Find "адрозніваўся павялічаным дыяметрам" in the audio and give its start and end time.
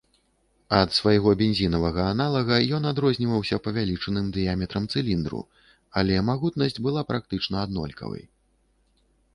2.93-4.83